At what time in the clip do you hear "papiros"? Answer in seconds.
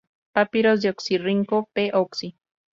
0.33-0.81